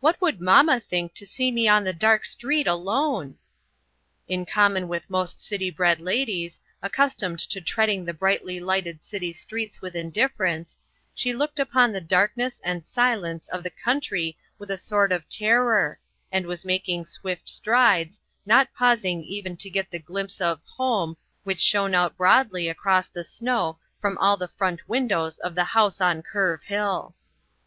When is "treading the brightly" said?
7.58-8.60